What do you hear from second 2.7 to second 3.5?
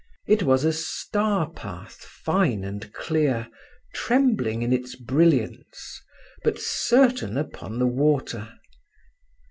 clear,